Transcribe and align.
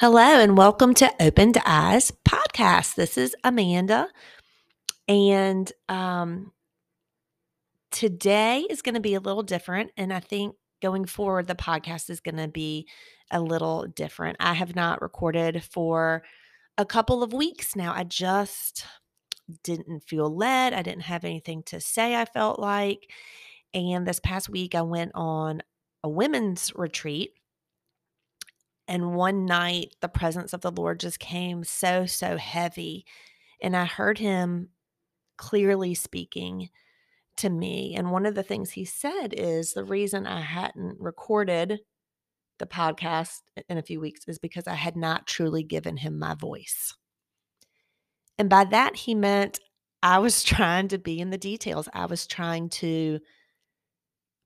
Hello, 0.00 0.20
and 0.20 0.56
welcome 0.56 0.94
to 0.94 1.12
Opened 1.18 1.58
Eyes 1.66 2.12
podcast. 2.24 2.94
This 2.94 3.18
is 3.18 3.34
Amanda, 3.42 4.06
and 5.08 5.72
um, 5.88 6.52
today 7.90 8.64
is 8.70 8.80
going 8.80 8.94
to 8.94 9.00
be 9.00 9.14
a 9.14 9.20
little 9.20 9.42
different. 9.42 9.90
And 9.96 10.12
I 10.12 10.20
think 10.20 10.54
going 10.80 11.04
forward, 11.04 11.48
the 11.48 11.56
podcast 11.56 12.10
is 12.10 12.20
going 12.20 12.36
to 12.36 12.46
be 12.46 12.86
a 13.32 13.40
little 13.40 13.88
different. 13.88 14.36
I 14.38 14.54
have 14.54 14.76
not 14.76 15.02
recorded 15.02 15.64
for 15.64 16.22
a 16.76 16.86
couple 16.86 17.24
of 17.24 17.32
weeks 17.32 17.74
now. 17.74 17.92
I 17.92 18.04
just 18.04 18.86
didn't 19.64 20.04
feel 20.04 20.32
led, 20.32 20.74
I 20.74 20.82
didn't 20.82 21.02
have 21.02 21.24
anything 21.24 21.64
to 21.64 21.80
say, 21.80 22.14
I 22.14 22.24
felt 22.24 22.60
like. 22.60 23.10
And 23.74 24.06
this 24.06 24.20
past 24.20 24.48
week, 24.48 24.76
I 24.76 24.82
went 24.82 25.10
on 25.16 25.60
a 26.04 26.08
women's 26.08 26.70
retreat 26.76 27.32
and 28.88 29.14
one 29.14 29.44
night, 29.44 29.94
the 30.00 30.08
presence 30.08 30.54
of 30.54 30.62
the 30.62 30.72
Lord 30.72 30.98
just 30.98 31.20
came 31.20 31.62
so, 31.62 32.06
so 32.06 32.38
heavy. 32.38 33.04
And 33.62 33.76
I 33.76 33.84
heard 33.84 34.18
him 34.18 34.70
clearly 35.36 35.94
speaking 35.94 36.70
to 37.36 37.50
me. 37.50 37.94
And 37.94 38.10
one 38.10 38.24
of 38.24 38.34
the 38.34 38.42
things 38.42 38.70
he 38.70 38.86
said 38.86 39.34
is 39.34 39.72
the 39.72 39.84
reason 39.84 40.26
I 40.26 40.40
hadn't 40.40 40.98
recorded 40.98 41.80
the 42.58 42.66
podcast 42.66 43.42
in 43.68 43.78
a 43.78 43.82
few 43.82 44.00
weeks 44.00 44.22
is 44.26 44.38
because 44.38 44.66
I 44.66 44.74
had 44.74 44.96
not 44.96 45.26
truly 45.26 45.62
given 45.62 45.98
him 45.98 46.18
my 46.18 46.34
voice. 46.34 46.96
And 48.38 48.48
by 48.48 48.64
that, 48.64 48.96
he 48.96 49.14
meant 49.14 49.60
I 50.02 50.18
was 50.18 50.42
trying 50.44 50.88
to 50.88 50.98
be 50.98 51.20
in 51.20 51.28
the 51.28 51.38
details. 51.38 51.90
I 51.92 52.06
was 52.06 52.26
trying 52.26 52.70
to 52.70 53.20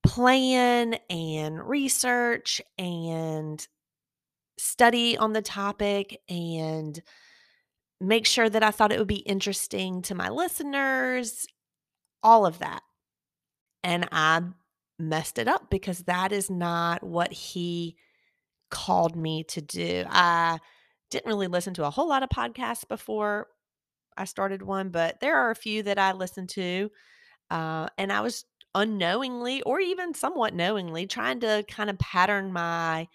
plan 0.05 0.97
and 1.09 1.63
research 1.63 2.61
and 2.77 3.65
study 4.63 5.19
on 5.19 5.33
the 5.33 5.43
topic 5.43 6.21
and 6.29 7.03
make 8.01 8.27
sure 8.27 8.49
that 8.49 8.63
I 8.63 8.71
thought 8.71 8.93
it 8.93 8.99
would 8.99 9.09
be 9.09 9.17
interesting 9.17 10.03
to 10.03 10.15
my 10.15 10.29
listeners, 10.29 11.47
all 12.23 12.47
of 12.47 12.61
that. 12.61 12.83
And 13.83 14.09
I 14.13 14.43
messed 14.99 15.39
it 15.39 15.49
up 15.49 15.69
because 15.69 16.05
that 16.05 16.31
is 16.31 16.49
not 16.49 17.03
what 17.03 17.33
he 17.33 17.97
called 18.71 19.17
me 19.17 19.43
to 19.45 19.61
do. 19.61 20.05
I 20.09 20.59
didn't 21.11 21.27
really 21.27 21.49
listen 21.49 21.75
to 21.75 21.87
a 21.87 21.91
whole 21.91 22.09
lot 22.09 22.23
of 22.23 22.29
podcasts 22.29 22.87
before 22.87 23.49
I 24.17 24.27
started 24.27 24.63
one, 24.63 24.91
but 24.91 25.19
there 25.21 25.37
are 25.37 25.51
a 25.51 25.57
few 25.57 25.83
that 25.83 25.99
I 25.99 26.13
listened 26.13 26.51
to. 26.51 26.89
Uh, 27.51 27.89
and 27.99 28.13
I 28.13 28.21
was 28.21 28.45
unknowingly 28.77 29.63
or 29.63 29.81
even 29.81 30.15
somewhat 30.15 30.55
knowingly 30.55 31.07
trying 31.07 31.41
to 31.41 31.65
kind 31.69 31.91
of 31.91 31.99
pattern 31.99 32.53
my 32.53 33.09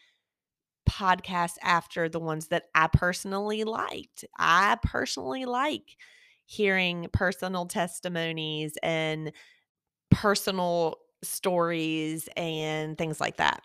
podcasts 0.89 1.57
after 1.61 2.09
the 2.09 2.19
ones 2.19 2.47
that 2.47 2.65
I 2.73 2.87
personally 2.87 3.63
liked. 3.63 4.25
I 4.37 4.77
personally 4.81 5.45
like 5.45 5.97
hearing 6.45 7.07
personal 7.11 7.65
testimonies 7.65 8.77
and 8.81 9.31
personal 10.09 10.97
stories 11.23 12.29
and 12.37 12.97
things 12.97 13.19
like 13.19 13.37
that. 13.37 13.61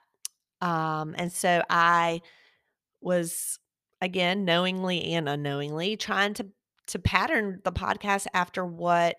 Um, 0.61 1.14
and 1.17 1.33
so 1.33 1.62
I 1.70 2.20
was 3.01 3.59
again 4.01 4.45
knowingly 4.45 5.12
and 5.14 5.29
unknowingly 5.29 5.97
trying 5.97 6.34
to 6.34 6.47
to 6.89 6.98
pattern 6.98 7.61
the 7.64 7.73
podcast 7.73 8.27
after 8.34 8.64
what 8.64 9.17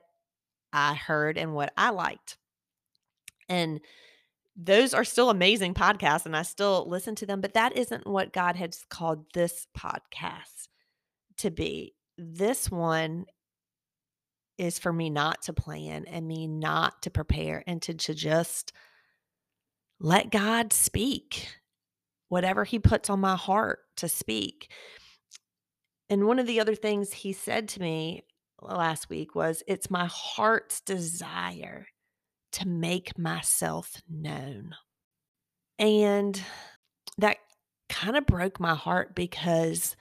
I 0.73 0.93
heard 0.93 1.37
and 1.37 1.53
what 1.53 1.71
I 1.77 1.91
liked. 1.91 2.37
And 3.47 3.79
those 4.55 4.93
are 4.93 5.03
still 5.03 5.29
amazing 5.29 5.73
podcasts 5.73 6.25
and 6.25 6.35
I 6.35 6.43
still 6.43 6.85
listen 6.87 7.15
to 7.15 7.25
them, 7.25 7.41
but 7.41 7.53
that 7.53 7.75
isn't 7.75 8.05
what 8.05 8.33
God 8.33 8.55
has 8.55 8.85
called 8.89 9.25
this 9.33 9.67
podcast 9.75 10.67
to 11.37 11.49
be. 11.49 11.95
This 12.17 12.69
one 12.69 13.25
is 14.57 14.77
for 14.77 14.93
me 14.93 15.09
not 15.09 15.41
to 15.43 15.53
plan 15.53 16.05
and 16.05 16.27
me 16.27 16.47
not 16.47 17.01
to 17.01 17.09
prepare 17.09 17.63
and 17.65 17.81
to, 17.81 17.95
to 17.95 18.13
just 18.13 18.73
let 19.99 20.29
God 20.29 20.71
speak 20.71 21.47
whatever 22.29 22.63
He 22.63 22.77
puts 22.77 23.09
on 23.09 23.19
my 23.19 23.35
heart 23.35 23.79
to 23.97 24.07
speak. 24.07 24.71
And 26.09 26.27
one 26.27 26.37
of 26.37 26.45
the 26.45 26.59
other 26.59 26.75
things 26.75 27.11
He 27.11 27.33
said 27.33 27.69
to 27.69 27.81
me 27.81 28.23
last 28.61 29.09
week 29.09 29.33
was, 29.33 29.63
It's 29.67 29.89
my 29.89 30.07
heart's 30.11 30.81
desire 30.81 31.87
to 32.53 32.67
make 32.67 33.17
myself 33.17 34.01
known. 34.09 34.75
And 35.79 36.41
that 37.17 37.37
kind 37.89 38.15
of 38.15 38.25
broke 38.25 38.59
my 38.59 38.75
heart 38.75 39.15
because 39.15 39.95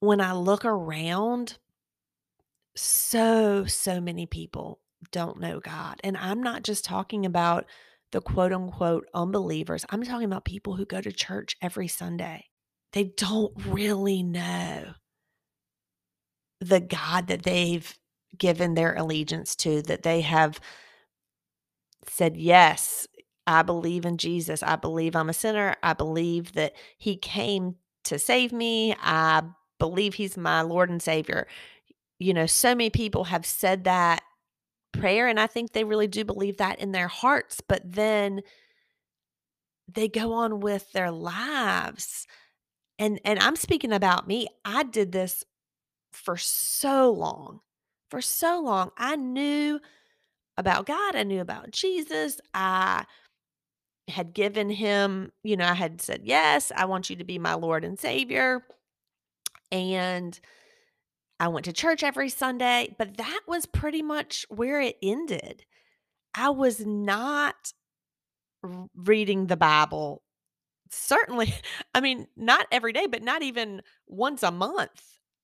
when 0.00 0.20
I 0.20 0.32
look 0.32 0.64
around, 0.64 1.58
so, 2.74 3.64
so 3.64 4.00
many 4.00 4.26
people 4.26 4.80
don't 5.12 5.40
know 5.40 5.60
God. 5.60 6.00
And 6.04 6.16
I'm 6.16 6.42
not 6.42 6.62
just 6.62 6.84
talking 6.84 7.24
about 7.24 7.66
the 8.12 8.20
quote 8.20 8.52
unquote 8.52 9.08
unbelievers, 9.14 9.84
I'm 9.90 10.02
talking 10.02 10.26
about 10.26 10.44
people 10.44 10.76
who 10.76 10.84
go 10.84 11.00
to 11.00 11.12
church 11.12 11.56
every 11.60 11.88
Sunday. 11.88 12.44
They 12.92 13.12
don't 13.16 13.52
really 13.66 14.22
know 14.22 14.94
the 16.60 16.80
God 16.80 17.26
that 17.28 17.42
they've 17.42 17.94
given 18.38 18.74
their 18.74 18.94
allegiance 18.94 19.56
to, 19.56 19.82
that 19.82 20.02
they 20.02 20.20
have 20.22 20.60
said, 22.16 22.36
Yes, 22.36 23.06
I 23.46 23.62
believe 23.62 24.04
in 24.04 24.16
Jesus. 24.16 24.62
I 24.62 24.76
believe 24.76 25.14
I'm 25.14 25.28
a 25.28 25.34
sinner. 25.34 25.76
I 25.82 25.92
believe 25.92 26.52
that 26.54 26.74
He 26.98 27.16
came 27.16 27.76
to 28.04 28.18
save 28.18 28.52
me. 28.52 28.94
I 29.00 29.42
believe 29.78 30.14
He's 30.14 30.36
my 30.36 30.62
Lord 30.62 30.90
and 30.90 31.02
Savior. 31.02 31.46
You 32.18 32.34
know, 32.34 32.46
so 32.46 32.70
many 32.74 32.90
people 32.90 33.24
have 33.24 33.44
said 33.44 33.84
that 33.84 34.22
prayer, 34.92 35.28
and 35.28 35.38
I 35.38 35.46
think 35.46 35.72
they 35.72 35.84
really 35.84 36.06
do 36.06 36.24
believe 36.24 36.56
that 36.56 36.80
in 36.80 36.92
their 36.92 37.08
hearts, 37.08 37.60
but 37.60 37.82
then 37.84 38.40
they 39.88 40.08
go 40.08 40.32
on 40.32 40.60
with 40.60 40.90
their 40.92 41.10
lives. 41.10 42.26
And 42.98 43.20
and 43.24 43.38
I'm 43.38 43.56
speaking 43.56 43.92
about 43.92 44.26
me. 44.26 44.48
I 44.64 44.82
did 44.82 45.12
this 45.12 45.44
for 46.12 46.36
so 46.36 47.10
long. 47.10 47.60
For 48.10 48.22
so 48.22 48.60
long. 48.60 48.90
I 48.96 49.16
knew 49.16 49.80
about 50.56 50.86
God. 50.86 51.16
I 51.16 51.22
knew 51.22 51.40
about 51.40 51.70
Jesus. 51.70 52.40
I 52.54 53.04
had 54.08 54.32
given 54.32 54.70
him, 54.70 55.32
you 55.42 55.56
know, 55.56 55.66
I 55.66 55.74
had 55.74 56.00
said, 56.00 56.22
Yes, 56.24 56.72
I 56.74 56.84
want 56.84 57.10
you 57.10 57.16
to 57.16 57.24
be 57.24 57.38
my 57.38 57.54
Lord 57.54 57.84
and 57.84 57.98
Savior. 57.98 58.62
And 59.72 60.38
I 61.38 61.48
went 61.48 61.64
to 61.66 61.72
church 61.72 62.02
every 62.02 62.28
Sunday, 62.28 62.94
but 62.98 63.16
that 63.18 63.40
was 63.46 63.66
pretty 63.66 64.02
much 64.02 64.46
where 64.48 64.80
it 64.80 64.96
ended. 65.02 65.64
I 66.34 66.50
was 66.50 66.84
not 66.84 67.72
reading 68.94 69.46
the 69.46 69.56
Bible. 69.56 70.22
Certainly, 70.90 71.52
I 71.94 72.00
mean, 72.00 72.26
not 72.36 72.66
every 72.70 72.92
day, 72.92 73.06
but 73.06 73.22
not 73.22 73.42
even 73.42 73.82
once 74.06 74.42
a 74.42 74.50
month. 74.50 75.02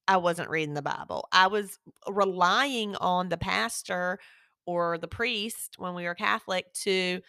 I 0.09 0.17
wasn't 0.17 0.51
reading 0.51 0.75
the 0.75 0.83
Bible. 0.83 1.29
I 1.33 1.47
was 1.47 1.79
relying 2.09 2.97
on 2.97 3.29
the 3.29 3.37
pastor 3.37 4.19
or 4.67 4.99
the 4.99 5.09
priest 5.09 5.77
when 5.79 5.95
we 5.95 6.05
were 6.05 6.15
Catholic 6.15 6.73
to 6.75 7.21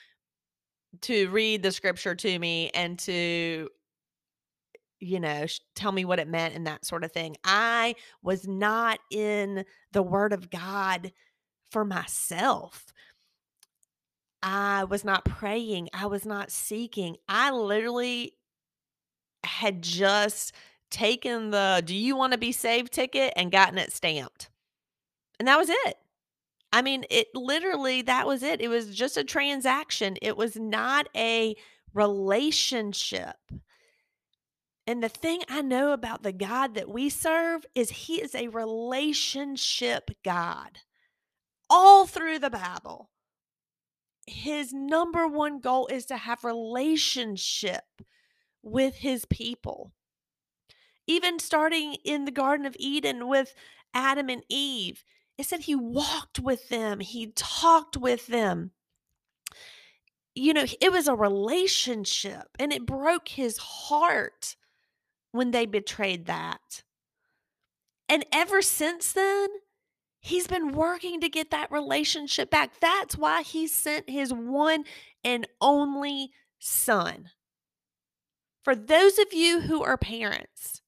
to 1.01 1.29
read 1.29 1.63
the 1.63 1.71
scripture 1.71 2.13
to 2.13 2.37
me 2.39 2.69
and 2.75 2.99
to 2.99 3.67
you 4.99 5.19
know 5.19 5.45
tell 5.75 5.91
me 5.91 6.05
what 6.05 6.19
it 6.19 6.27
meant 6.27 6.55
and 6.55 6.67
that 6.67 6.85
sort 6.85 7.03
of 7.03 7.11
thing. 7.11 7.35
I 7.43 7.95
was 8.21 8.47
not 8.47 8.99
in 9.11 9.65
the 9.91 10.03
word 10.03 10.33
of 10.33 10.49
God 10.49 11.11
for 11.71 11.83
myself. 11.83 12.93
I 14.41 14.83
was 14.83 15.05
not 15.05 15.25
praying. 15.25 15.89
I 15.93 16.05
was 16.05 16.25
not 16.25 16.51
seeking. 16.51 17.15
I 17.29 17.51
literally 17.51 18.33
had 19.43 19.81
just 19.81 20.53
taken 20.91 21.49
the 21.49 21.81
do 21.83 21.95
you 21.95 22.15
want 22.15 22.33
to 22.33 22.37
be 22.37 22.51
saved 22.51 22.93
ticket 22.93 23.33
and 23.35 23.51
gotten 23.51 23.77
it 23.77 23.91
stamped. 23.91 24.49
And 25.39 25.47
that 25.47 25.57
was 25.57 25.69
it. 25.69 25.97
I 26.73 26.81
mean, 26.81 27.05
it 27.11 27.27
literally, 27.35 28.01
that 28.01 28.25
was 28.25 28.41
it. 28.41 28.59
It 28.59 28.67
was 28.67 28.95
just 28.95 29.15
a 29.15 29.23
transaction. 29.23 30.17
It 30.23 30.35
was 30.35 30.55
not 30.55 31.07
a 31.15 31.55
relationship. 31.93 33.35
And 34.87 35.03
the 35.03 35.07
thing 35.07 35.43
I 35.47 35.61
know 35.61 35.93
about 35.93 36.23
the 36.23 36.33
God 36.33 36.73
that 36.73 36.89
we 36.89 37.09
serve 37.09 37.63
is 37.75 37.91
He 37.91 38.15
is 38.15 38.33
a 38.33 38.47
relationship 38.47 40.09
God. 40.25 40.79
All 41.69 42.07
through 42.07 42.39
the 42.39 42.49
Bible, 42.49 43.11
His 44.25 44.73
number 44.73 45.27
one 45.27 45.61
goal 45.61 45.85
is 45.87 46.07
to 46.07 46.17
have 46.17 46.43
relationship 46.43 47.83
with 48.63 48.95
His 48.95 49.25
people. 49.25 49.91
Even 51.05 51.37
starting 51.37 51.97
in 52.03 52.25
the 52.25 52.31
Garden 52.31 52.65
of 52.65 52.75
Eden 52.79 53.27
with 53.27 53.53
Adam 53.93 54.27
and 54.27 54.43
Eve, 54.49 55.03
it 55.37 55.45
said 55.45 55.61
he 55.61 55.75
walked 55.75 56.39
with 56.39 56.69
them, 56.69 56.99
he 56.99 57.27
talked 57.35 57.97
with 57.97 58.27
them. 58.27 58.71
You 60.35 60.53
know, 60.53 60.65
it 60.81 60.91
was 60.91 61.07
a 61.07 61.15
relationship 61.15 62.49
and 62.59 62.73
it 62.73 62.85
broke 62.85 63.27
his 63.29 63.57
heart 63.57 64.55
when 65.31 65.51
they 65.51 65.65
betrayed 65.65 66.25
that. 66.25 66.83
And 68.09 68.25
ever 68.31 68.61
since 68.61 69.11
then, 69.11 69.49
he's 70.19 70.47
been 70.47 70.71
working 70.71 71.21
to 71.21 71.29
get 71.29 71.51
that 71.51 71.71
relationship 71.71 72.49
back. 72.49 72.79
That's 72.79 73.17
why 73.17 73.43
he 73.43 73.67
sent 73.67 74.09
his 74.09 74.33
one 74.33 74.85
and 75.23 75.47
only 75.61 76.31
son. 76.59 77.29
For 78.63 78.75
those 78.75 79.19
of 79.19 79.33
you 79.33 79.61
who 79.61 79.83
are 79.83 79.97
parents, 79.97 80.81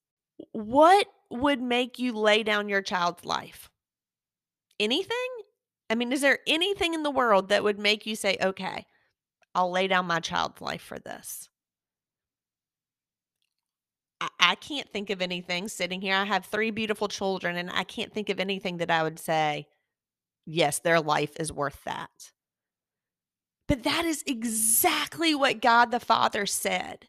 what 0.52 1.08
would 1.30 1.62
make 1.62 2.00
you 2.00 2.14
lay 2.14 2.44
down 2.44 2.70
your 2.70 2.82
child's 2.82 3.26
life? 3.26 3.70
Anything? 4.80 5.16
I 5.90 5.96
mean, 5.96 6.12
is 6.12 6.22
there 6.22 6.40
anything 6.48 6.94
in 6.94 7.04
the 7.04 7.12
world 7.12 7.50
that 7.50 7.64
would 7.64 7.80
make 7.80 8.06
you 8.06 8.16
say, 8.16 8.38
okay, 8.42 8.86
I'll 9.54 9.72
lay 9.72 9.88
down 9.88 10.08
my 10.08 10.20
child's 10.20 10.62
life 10.62 10.82
for 10.82 11.00
this? 11.00 11.50
I, 14.40 14.56
can't 14.56 14.90
think 14.90 15.10
of 15.10 15.22
anything 15.22 15.68
sitting 15.68 16.02
here. 16.02 16.16
I 16.16 16.24
have 16.24 16.46
three 16.46 16.72
beautiful 16.72 17.08
children, 17.08 17.58
and 17.58 17.70
I 17.70 17.84
can't 17.84 18.14
think 18.14 18.30
of 18.30 18.40
anything 18.40 18.78
that 18.78 18.90
I 18.90 19.04
would 19.04 19.20
say, 19.20 19.68
yes, 20.46 20.80
their 20.80 21.02
life 21.02 21.32
is 21.40 21.52
worth 21.52 21.84
that. 21.84 22.32
But 23.68 23.84
that 23.84 24.06
is 24.06 24.24
exactly 24.26 25.36
what 25.36 25.62
God 25.62 25.92
the 25.92 26.00
Father 26.00 26.46
said. 26.46 27.08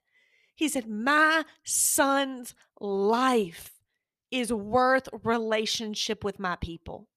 He 0.55 0.69
said, 0.69 0.89
My 0.89 1.45
son's 1.65 2.55
life 2.81 3.73
is 4.31 4.53
worth 4.53 5.09
relationship 5.23 6.25
with 6.25 6.39
my 6.39 6.57
people. 6.57 7.09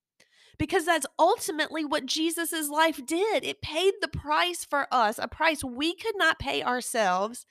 Because 0.59 0.85
that's 0.85 1.07
ultimately 1.17 1.83
what 1.83 2.05
Jesus' 2.05 2.69
life 2.69 2.99
did. 3.05 3.43
It 3.43 3.61
paid 3.61 3.93
the 4.01 4.09
price 4.09 4.63
for 4.65 4.87
us, 4.91 5.17
a 5.17 5.27
price 5.27 5.63
we 5.63 5.95
could 5.95 6.15
not 6.17 6.37
pay 6.37 6.61
ourselves, 6.61 7.45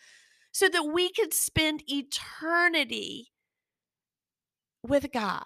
so 0.53 0.69
that 0.69 0.85
we 0.85 1.11
could 1.11 1.35
spend 1.35 1.83
eternity 1.91 3.33
with 4.87 5.11
God. 5.11 5.43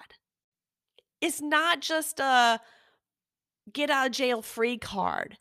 It's 1.20 1.40
not 1.40 1.80
just 1.80 2.18
a 2.18 2.60
get 3.72 3.90
out 3.90 4.06
of 4.06 4.12
jail 4.12 4.42
free 4.42 4.76
card. 4.76 5.38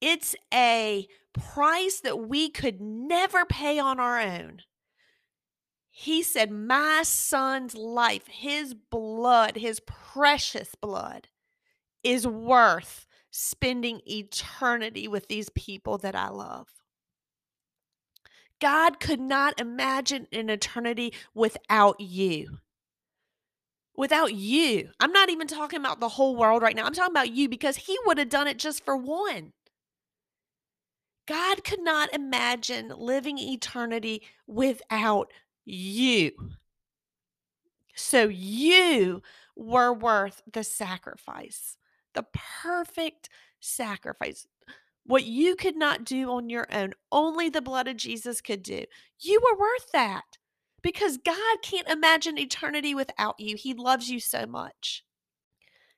It's 0.00 0.36
a 0.52 1.08
price 1.32 2.00
that 2.00 2.28
we 2.28 2.50
could 2.50 2.80
never 2.80 3.44
pay 3.44 3.80
on 3.80 3.98
our 3.98 4.20
own. 4.20 4.60
He 5.96 6.24
said, 6.24 6.50
My 6.50 7.04
son's 7.04 7.76
life, 7.76 8.26
his 8.26 8.74
blood, 8.74 9.56
his 9.56 9.78
precious 9.78 10.74
blood, 10.74 11.28
is 12.02 12.26
worth 12.26 13.06
spending 13.30 14.00
eternity 14.04 15.06
with 15.06 15.28
these 15.28 15.50
people 15.50 15.96
that 15.98 16.16
I 16.16 16.30
love. 16.30 16.66
God 18.60 18.98
could 18.98 19.20
not 19.20 19.60
imagine 19.60 20.26
an 20.32 20.50
eternity 20.50 21.14
without 21.32 22.00
you. 22.00 22.58
Without 23.96 24.34
you. 24.34 24.90
I'm 24.98 25.12
not 25.12 25.30
even 25.30 25.46
talking 25.46 25.78
about 25.78 26.00
the 26.00 26.08
whole 26.08 26.34
world 26.34 26.60
right 26.60 26.74
now. 26.74 26.86
I'm 26.86 26.92
talking 26.92 27.12
about 27.12 27.30
you 27.30 27.48
because 27.48 27.76
He 27.76 27.96
would 28.04 28.18
have 28.18 28.28
done 28.28 28.48
it 28.48 28.58
just 28.58 28.84
for 28.84 28.96
one. 28.96 29.52
God 31.28 31.62
could 31.62 31.80
not 31.80 32.12
imagine 32.12 32.92
living 32.96 33.38
eternity 33.38 34.22
without 34.48 35.32
you. 35.64 36.32
So 37.94 38.28
you 38.28 39.22
were 39.56 39.92
worth 39.92 40.42
the 40.52 40.64
sacrifice, 40.64 41.76
the 42.14 42.24
perfect 42.62 43.28
sacrifice. 43.60 44.46
What 45.06 45.24
you 45.24 45.54
could 45.54 45.76
not 45.76 46.04
do 46.04 46.30
on 46.30 46.48
your 46.48 46.66
own, 46.72 46.94
only 47.12 47.50
the 47.50 47.60
blood 47.60 47.88
of 47.88 47.96
Jesus 47.96 48.40
could 48.40 48.62
do. 48.62 48.84
You 49.20 49.40
were 49.42 49.58
worth 49.58 49.92
that 49.92 50.38
because 50.82 51.18
God 51.18 51.58
can't 51.62 51.88
imagine 51.88 52.38
eternity 52.38 52.94
without 52.94 53.38
you. 53.38 53.56
He 53.56 53.74
loves 53.74 54.10
you 54.10 54.18
so 54.18 54.46
much. 54.46 55.04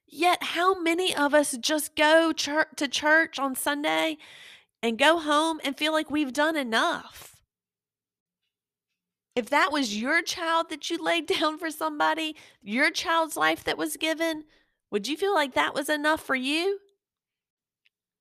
Yet, 0.09 0.43
how 0.43 0.81
many 0.81 1.15
of 1.15 1.35
us 1.35 1.57
just 1.59 1.97
go 1.97 2.33
to 2.33 2.89
church 2.89 3.39
on 3.39 3.55
Sunday 3.55 4.19
and 4.83 4.99
go 4.99 5.19
home 5.19 5.61
and 5.65 5.77
feel 5.77 5.93
like 5.93 6.11
we've 6.11 6.33
done 6.33 6.57
enough? 6.57 7.36
If 9.37 9.51
that 9.51 9.71
was 9.71 10.01
your 10.01 10.23
child 10.23 10.71
that 10.71 10.89
you 10.89 10.97
laid 10.97 11.27
down 11.39 11.59
for 11.59 11.71
somebody, 11.71 12.35
your 12.63 12.91
child's 12.91 13.37
life 13.37 13.63
that 13.65 13.79
was 13.79 13.99
given, 13.99 14.45
would 14.91 15.07
you 15.07 15.17
feel 15.17 15.35
like 15.35 15.55
that 15.55 15.75
was 15.75 15.91
enough 15.91 16.23
for 16.23 16.35
you? 16.35 16.79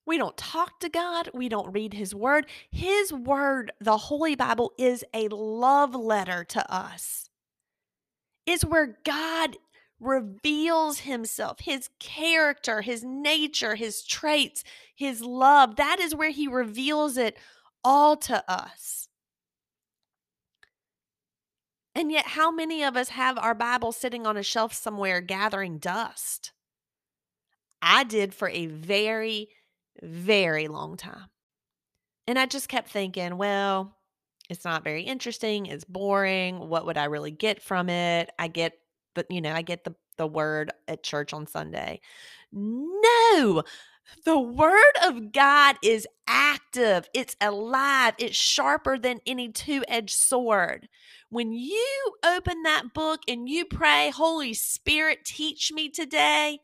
We 0.05 0.17
don't 0.17 0.37
talk 0.37 0.79
to 0.81 0.89
God. 0.89 1.29
We 1.33 1.49
don't 1.49 1.73
read 1.73 1.93
His 1.93 2.13
Word. 2.13 2.45
His 2.69 3.11
Word, 3.11 3.71
the 3.79 3.97
Holy 3.97 4.35
Bible, 4.35 4.73
is 4.77 5.03
a 5.13 5.29
love 5.29 5.95
letter 5.95 6.43
to 6.43 6.71
us. 6.71 7.29
It's 8.45 8.63
where 8.63 8.99
God 9.03 9.57
reveals 9.99 10.99
Himself, 10.99 11.61
His 11.61 11.89
character, 11.99 12.81
His 12.81 13.03
nature, 13.03 13.73
His 13.73 14.03
traits, 14.03 14.63
His 14.95 15.21
love. 15.21 15.77
That 15.77 15.99
is 15.99 16.13
where 16.13 16.29
He 16.29 16.47
reveals 16.47 17.17
it 17.17 17.37
all 17.83 18.15
to 18.17 18.43
us. 18.51 19.07
And 21.95 22.11
yet, 22.11 22.27
how 22.27 22.51
many 22.51 22.83
of 22.83 22.95
us 22.97 23.09
have 23.09 23.37
our 23.39 23.55
Bible 23.55 23.91
sitting 23.91 24.27
on 24.27 24.37
a 24.37 24.43
shelf 24.43 24.73
somewhere 24.73 25.21
gathering 25.21 25.79
dust? 25.79 26.51
I 27.81 28.03
did 28.03 28.33
for 28.33 28.49
a 28.49 28.65
very 28.67 29.49
very 30.01 30.67
long 30.67 30.97
time. 30.97 31.29
And 32.27 32.39
I 32.39 32.45
just 32.45 32.69
kept 32.69 32.89
thinking, 32.89 33.37
well, 33.37 33.95
it's 34.49 34.65
not 34.65 34.83
very 34.83 35.03
interesting. 35.03 35.67
It's 35.67 35.85
boring. 35.85 36.69
What 36.69 36.85
would 36.85 36.97
I 36.97 37.05
really 37.05 37.31
get 37.31 37.61
from 37.61 37.89
it? 37.89 38.29
I 38.39 38.47
get 38.47 38.73
but 39.13 39.27
you 39.29 39.41
know, 39.41 39.53
I 39.53 39.61
get 39.61 39.83
the 39.83 39.95
the 40.17 40.27
word 40.27 40.71
at 40.87 41.03
church 41.03 41.33
on 41.33 41.47
Sunday. 41.47 42.01
No. 42.51 43.63
The 44.25 44.39
word 44.39 44.93
of 45.03 45.31
God 45.31 45.77
is 45.83 46.07
active. 46.27 47.09
It's 47.13 47.35
alive. 47.39 48.13
It's 48.17 48.35
sharper 48.35 48.97
than 48.97 49.19
any 49.25 49.51
two-edged 49.51 50.15
sword. 50.15 50.89
When 51.29 51.53
you 51.53 52.13
open 52.23 52.63
that 52.63 52.93
book 52.93 53.21
and 53.27 53.47
you 53.47 53.65
pray, 53.65 54.09
Holy 54.09 54.53
Spirit, 54.53 55.25
teach 55.25 55.71
me 55.71 55.89
today, 55.89 56.59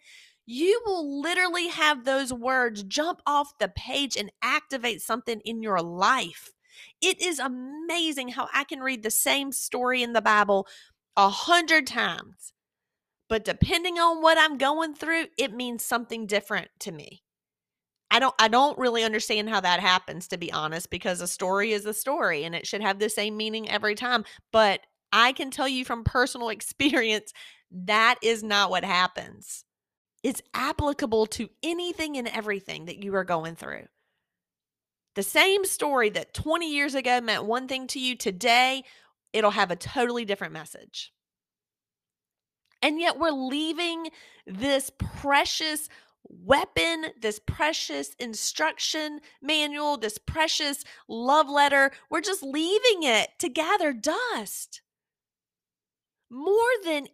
you 0.46 0.82
will 0.86 1.22
literally 1.22 1.68
have 1.68 2.04
those 2.04 2.34
words 2.34 2.84
jump 2.84 3.22
off 3.26 3.58
the 3.60 3.70
page 3.70 4.18
and 4.18 4.32
activate 4.42 5.02
something 5.02 5.40
in 5.42 5.62
your 5.62 5.82
life. 5.82 6.52
It 7.02 7.22
is 7.22 7.40
amazing 7.40 8.30
how 8.30 8.50
I 8.54 8.64
can 8.64 8.80
read 8.80 9.04
the 9.04 9.12
same 9.12 9.52
story 9.52 10.02
in 10.02 10.14
the 10.14 10.22
Bible 10.22 10.68
a 11.16 11.30
hundred 11.30 11.86
times, 11.86 12.54
but 13.30 13.44
depending 13.44 14.00
on 14.00 14.22
what 14.22 14.38
I'm 14.38 14.58
going 14.58 14.96
through, 14.96 15.26
it 15.38 15.54
means 15.54 15.84
something 15.84 16.26
different 16.26 16.70
to 16.80 16.92
me. 16.92 17.22
I 18.12 18.20
don't 18.20 18.36
I 18.38 18.50
don't 18.50 18.78
really 18.78 19.04
understand 19.04 19.50
how 19.50 19.62
that 19.62 19.80
happens 19.80 20.28
to 20.28 20.38
be 20.38 20.52
honest 20.52 20.90
because 20.90 21.22
a 21.22 21.28
story 21.28 21.72
is 21.72 21.86
a 21.86 21.94
story 21.94 22.44
and 22.44 22.54
it 22.54 22.68
should 22.68 22.82
have 22.82 23.00
the 23.00 23.10
same 23.10 23.38
meaning 23.38 23.70
every 23.70 23.96
time, 23.96 24.26
but 24.52 24.82
I 25.14 25.32
can 25.32 25.50
tell 25.50 25.68
you 25.68 25.86
from 25.86 26.04
personal 26.04 26.50
experience 26.50 27.34
that 27.72 28.16
is 28.22 28.44
not 28.44 28.70
what 28.70 28.84
happens. 28.84 29.64
It's 30.24 30.42
applicable 30.54 31.26
to 31.28 31.50
anything 31.64 32.18
and 32.18 32.28
everything 32.28 32.86
that 32.86 33.02
you 33.02 33.16
are 33.16 33.24
going 33.24 33.56
through. 33.56 33.86
The 35.16 35.24
same 35.24 35.66
story 35.66 36.10
that 36.12 36.34
20 36.34 36.72
years 36.72 36.96
ago 36.96 37.22
meant 37.22 37.46
one 37.46 37.68
thing 37.68 37.88
to 37.88 38.00
you 38.00 38.16
today, 38.16 38.84
it'll 39.34 39.52
have 39.52 39.72
a 39.72 39.76
totally 39.76 40.26
different 40.26 40.54
message. 40.54 41.12
And 42.82 43.00
yet 43.00 43.18
we're 43.18 43.32
leaving 43.32 44.10
this 44.46 44.92
precious 44.98 45.88
weapon, 46.28 47.08
this 47.20 47.40
precious 47.40 48.14
instruction 48.20 49.20
manual, 49.42 49.98
this 49.98 50.18
precious 50.18 50.84
love 51.08 51.50
letter, 51.50 51.92
we're 52.10 52.22
just 52.22 52.44
leaving 52.44 53.04
it 53.04 53.30
to 53.40 53.50
gather 53.50 53.94
dust. 53.94 54.82
More 56.30 56.56
than 56.84 57.08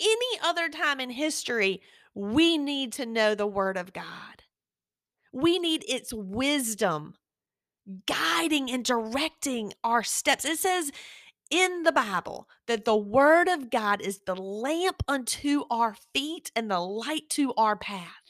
any 0.00 0.40
other 0.42 0.68
time 0.68 1.00
in 1.00 1.10
history, 1.10 1.80
we 2.14 2.58
need 2.58 2.92
to 2.94 3.06
know 3.06 3.34
the 3.34 3.46
Word 3.46 3.76
of 3.76 3.92
God. 3.92 4.42
We 5.32 5.58
need 5.58 5.84
its 5.88 6.12
wisdom 6.12 7.14
guiding 8.06 8.70
and 8.70 8.84
directing 8.84 9.72
our 9.82 10.02
steps. 10.02 10.44
It 10.44 10.58
says 10.58 10.92
in 11.50 11.82
the 11.84 11.92
Bible 11.92 12.48
that 12.66 12.84
the 12.84 12.96
Word 12.96 13.48
of 13.48 13.70
God 13.70 14.00
is 14.00 14.20
the 14.26 14.36
lamp 14.36 15.02
unto 15.08 15.64
our 15.70 15.96
feet 16.12 16.50
and 16.54 16.70
the 16.70 16.80
light 16.80 17.30
to 17.30 17.54
our 17.54 17.76
path. 17.76 18.27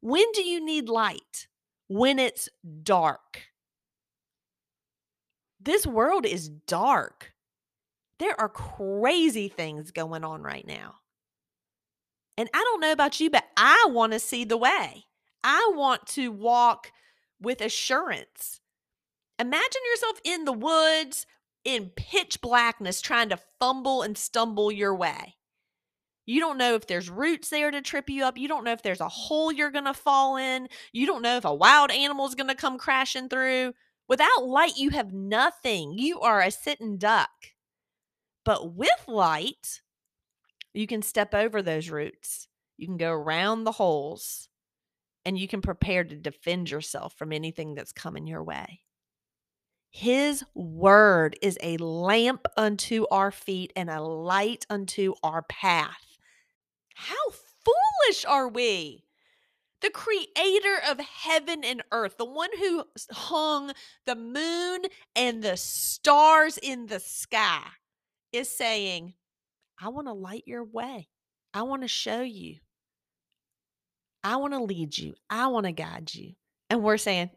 When 0.00 0.24
do 0.32 0.42
you 0.42 0.64
need 0.64 0.88
light? 0.88 1.48
When 1.88 2.18
it's 2.18 2.48
dark. 2.82 3.42
This 5.60 5.86
world 5.86 6.26
is 6.26 6.48
dark. 6.48 7.32
There 8.18 8.38
are 8.40 8.48
crazy 8.48 9.48
things 9.48 9.90
going 9.90 10.24
on 10.24 10.42
right 10.42 10.66
now. 10.66 10.94
And 12.38 12.48
I 12.52 12.58
don't 12.58 12.80
know 12.80 12.92
about 12.92 13.18
you, 13.20 13.30
but 13.30 13.44
I 13.56 13.86
want 13.90 14.12
to 14.12 14.18
see 14.18 14.44
the 14.44 14.56
way. 14.56 15.04
I 15.42 15.72
want 15.74 16.06
to 16.08 16.30
walk 16.30 16.92
with 17.40 17.60
assurance. 17.60 18.60
Imagine 19.38 19.82
yourself 19.92 20.20
in 20.24 20.44
the 20.44 20.52
woods 20.52 21.26
in 21.64 21.90
pitch 21.96 22.40
blackness 22.40 23.00
trying 23.00 23.28
to 23.30 23.38
fumble 23.58 24.02
and 24.02 24.16
stumble 24.16 24.70
your 24.70 24.94
way. 24.94 25.35
You 26.26 26.40
don't 26.40 26.58
know 26.58 26.74
if 26.74 26.86
there's 26.86 27.08
roots 27.08 27.50
there 27.50 27.70
to 27.70 27.80
trip 27.80 28.10
you 28.10 28.24
up. 28.24 28.36
You 28.36 28.48
don't 28.48 28.64
know 28.64 28.72
if 28.72 28.82
there's 28.82 29.00
a 29.00 29.08
hole 29.08 29.52
you're 29.52 29.70
going 29.70 29.84
to 29.84 29.94
fall 29.94 30.36
in. 30.36 30.68
You 30.92 31.06
don't 31.06 31.22
know 31.22 31.36
if 31.36 31.44
a 31.44 31.54
wild 31.54 31.92
animal 31.92 32.26
is 32.26 32.34
going 32.34 32.48
to 32.48 32.56
come 32.56 32.78
crashing 32.78 33.28
through. 33.28 33.74
Without 34.08 34.44
light, 34.44 34.76
you 34.76 34.90
have 34.90 35.12
nothing. 35.12 35.92
You 35.96 36.20
are 36.20 36.40
a 36.40 36.50
sitting 36.50 36.98
duck. 36.98 37.30
But 38.44 38.74
with 38.74 39.08
light, 39.08 39.80
you 40.74 40.86
can 40.86 41.02
step 41.02 41.32
over 41.34 41.62
those 41.62 41.90
roots. 41.90 42.48
You 42.76 42.86
can 42.86 42.96
go 42.96 43.12
around 43.12 43.64
the 43.64 43.72
holes 43.72 44.48
and 45.24 45.38
you 45.38 45.48
can 45.48 45.62
prepare 45.62 46.04
to 46.04 46.16
defend 46.16 46.70
yourself 46.70 47.14
from 47.14 47.32
anything 47.32 47.74
that's 47.74 47.92
coming 47.92 48.26
your 48.26 48.44
way. 48.44 48.80
His 49.90 50.44
word 50.54 51.36
is 51.40 51.56
a 51.62 51.76
lamp 51.78 52.46
unto 52.56 53.06
our 53.10 53.30
feet 53.30 53.72
and 53.74 53.88
a 53.88 54.02
light 54.02 54.66
unto 54.68 55.14
our 55.22 55.42
path. 55.42 56.15
How 56.98 57.30
foolish 57.30 58.24
are 58.24 58.48
we? 58.48 59.04
The 59.82 59.90
creator 59.90 60.78
of 60.88 60.98
heaven 60.98 61.62
and 61.62 61.82
earth, 61.92 62.16
the 62.16 62.24
one 62.24 62.48
who 62.58 62.84
hung 63.12 63.72
the 64.06 64.16
moon 64.16 64.86
and 65.14 65.42
the 65.42 65.58
stars 65.58 66.56
in 66.56 66.86
the 66.86 66.98
sky, 66.98 67.60
is 68.32 68.48
saying, 68.48 69.12
I 69.78 69.88
want 69.90 70.06
to 70.06 70.14
light 70.14 70.44
your 70.46 70.64
way. 70.64 71.08
I 71.52 71.62
want 71.62 71.82
to 71.82 71.88
show 71.88 72.22
you. 72.22 72.56
I 74.24 74.36
want 74.36 74.54
to 74.54 74.62
lead 74.62 74.96
you. 74.96 75.14
I 75.28 75.48
want 75.48 75.66
to 75.66 75.72
guide 75.72 76.14
you. 76.14 76.32
And 76.70 76.82
we're 76.82 76.96
saying, 76.96 77.28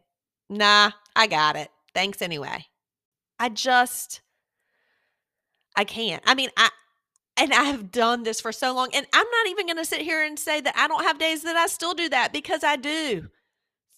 nah, 0.48 0.92
I 1.14 1.26
got 1.26 1.56
it. 1.56 1.68
Thanks 1.94 2.22
anyway. 2.22 2.64
I 3.38 3.50
just, 3.50 4.22
I 5.76 5.84
can't. 5.84 6.22
I 6.26 6.34
mean, 6.34 6.48
I, 6.56 6.70
and 7.40 7.54
I 7.54 7.64
have 7.64 7.90
done 7.90 8.22
this 8.22 8.38
for 8.38 8.52
so 8.52 8.74
long. 8.74 8.90
And 8.92 9.06
I'm 9.14 9.26
not 9.26 9.46
even 9.48 9.64
going 9.66 9.78
to 9.78 9.84
sit 9.84 10.02
here 10.02 10.22
and 10.22 10.38
say 10.38 10.60
that 10.60 10.76
I 10.76 10.86
don't 10.86 11.04
have 11.04 11.18
days 11.18 11.42
that 11.42 11.56
I 11.56 11.66
still 11.68 11.94
do 11.94 12.10
that 12.10 12.34
because 12.34 12.62
I 12.62 12.76
do. 12.76 13.28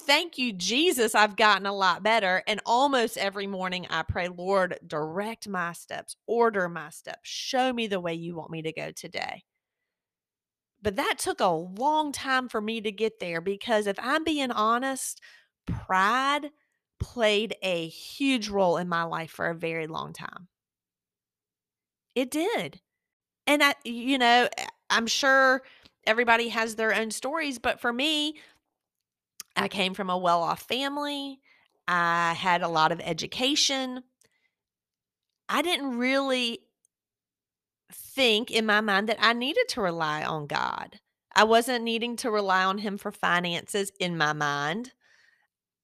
Thank 0.02 0.38
you, 0.38 0.52
Jesus. 0.52 1.16
I've 1.16 1.34
gotten 1.34 1.66
a 1.66 1.74
lot 1.74 2.04
better. 2.04 2.44
And 2.46 2.60
almost 2.64 3.18
every 3.18 3.48
morning 3.48 3.86
I 3.90 4.04
pray, 4.04 4.28
Lord, 4.28 4.78
direct 4.86 5.48
my 5.48 5.72
steps, 5.72 6.14
order 6.26 6.68
my 6.68 6.90
steps, 6.90 7.28
show 7.28 7.72
me 7.72 7.88
the 7.88 8.00
way 8.00 8.14
you 8.14 8.36
want 8.36 8.52
me 8.52 8.62
to 8.62 8.72
go 8.72 8.92
today. 8.92 9.42
But 10.80 10.96
that 10.96 11.16
took 11.18 11.40
a 11.40 11.46
long 11.46 12.12
time 12.12 12.48
for 12.48 12.60
me 12.60 12.80
to 12.80 12.92
get 12.92 13.18
there 13.18 13.40
because 13.40 13.88
if 13.88 13.98
I'm 14.00 14.22
being 14.22 14.52
honest, 14.52 15.20
pride 15.66 16.50
played 17.00 17.56
a 17.60 17.88
huge 17.88 18.48
role 18.48 18.76
in 18.76 18.88
my 18.88 19.02
life 19.02 19.32
for 19.32 19.48
a 19.48 19.54
very 19.54 19.88
long 19.88 20.12
time. 20.12 20.46
It 22.14 22.30
did. 22.30 22.80
And 23.46 23.62
I, 23.62 23.74
you 23.84 24.18
know, 24.18 24.48
eh, 24.56 24.66
I'm 24.90 25.06
sure 25.06 25.62
everybody 26.06 26.48
has 26.48 26.76
their 26.76 26.94
own 26.94 27.10
stories, 27.10 27.58
but 27.58 27.80
for 27.80 27.92
me, 27.92 28.36
I 29.56 29.68
came 29.68 29.94
from 29.94 30.10
a 30.10 30.18
well 30.18 30.42
off 30.42 30.62
family. 30.62 31.40
I 31.88 32.34
had 32.34 32.62
a 32.62 32.68
lot 32.68 32.92
of 32.92 33.00
education. 33.00 34.04
I 35.48 35.62
didn't 35.62 35.98
really 35.98 36.60
think 37.92 38.50
in 38.50 38.64
my 38.66 38.80
mind 38.80 39.08
that 39.08 39.18
I 39.20 39.32
needed 39.32 39.68
to 39.70 39.82
rely 39.82 40.24
on 40.24 40.46
God. 40.46 41.00
I 41.34 41.44
wasn't 41.44 41.84
needing 41.84 42.16
to 42.16 42.30
rely 42.30 42.64
on 42.64 42.78
him 42.78 42.98
for 42.98 43.10
finances 43.10 43.90
in 43.98 44.16
my 44.16 44.32
mind. 44.32 44.92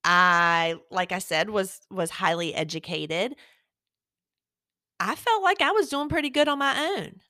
I 0.04 0.76
like 0.90 1.12
I 1.12 1.18
said 1.18 1.50
was 1.50 1.80
was 1.90 2.10
highly 2.10 2.54
educated. 2.54 3.34
I 5.00 5.14
felt 5.14 5.42
like 5.42 5.60
I 5.60 5.72
was 5.72 5.88
doing 5.88 6.08
pretty 6.08 6.30
good 6.30 6.48
on 6.48 6.58
my 6.58 6.96
own. 6.96 7.20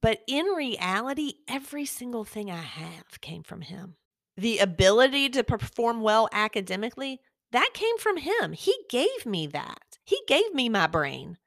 But 0.00 0.22
in 0.26 0.46
reality, 0.46 1.34
every 1.48 1.84
single 1.84 2.24
thing 2.24 2.50
I 2.50 2.62
have 2.62 3.20
came 3.20 3.42
from 3.42 3.60
him. 3.60 3.96
The 4.36 4.58
ability 4.58 5.30
to 5.30 5.44
perform 5.44 6.00
well 6.00 6.28
academically, 6.32 7.20
that 7.52 7.70
came 7.72 7.96
from 7.98 8.16
him. 8.16 8.52
He 8.52 8.74
gave 8.90 9.24
me 9.24 9.46
that. 9.48 9.98
He 10.04 10.20
gave 10.26 10.52
me 10.52 10.68
my 10.68 10.86
brain. 10.86 11.38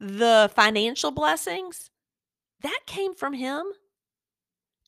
The 0.00 0.50
financial 0.54 1.10
blessings, 1.10 1.90
that 2.62 2.80
came 2.86 3.14
from 3.14 3.32
him. 3.32 3.64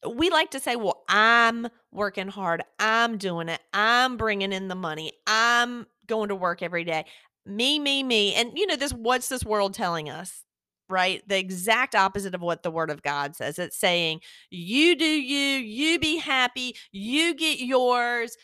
We 0.09 0.31
like 0.31 0.51
to 0.51 0.61
say, 0.61 0.77
well, 0.77 1.05
I'm 1.09 1.69
working 1.93 2.29
hard. 2.29 2.63
I'm 2.79 3.19
doing 3.19 3.49
it. 3.49 3.61
I'm 3.73 4.17
bringing 4.17 4.53
in 4.53 4.69
the 4.69 4.75
money. 4.75 5.13
I'm 5.27 5.87
going 6.07 6.29
to 6.29 6.35
work 6.35 6.63
every 6.63 6.85
day. 6.85 7.05
Me, 7.47 7.79
me, 7.79 8.03
me. 8.03 8.35
And 8.35 8.53
you 8.57 8.67
know, 8.67 8.77
this 8.77 8.93
what's 8.93 9.29
this 9.29 9.45
world 9.45 9.75
telling 9.75 10.11
us? 10.11 10.43
Right? 10.93 11.27
The 11.27 11.39
exact 11.39 11.95
opposite 11.95 12.35
of 12.35 12.43
what 12.43 12.63
the 12.63 12.71
word 12.71 12.91
of 12.91 13.03
God 13.03 13.35
says. 13.35 13.59
It's 13.59 13.79
saying, 13.79 14.21
you 14.51 14.95
do 14.95 15.07
you, 15.07 15.57
you 15.59 15.99
be 15.99 16.19
happy, 16.19 16.77
you 16.93 17.35
get 17.35 17.61
yours, 17.61 18.37